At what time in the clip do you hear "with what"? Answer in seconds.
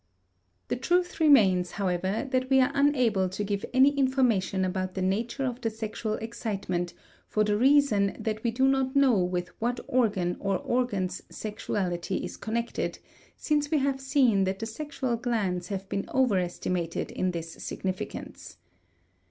9.23-9.79